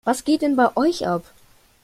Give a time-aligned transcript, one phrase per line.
[0.03, 1.23] Was geht denn bei euch ab?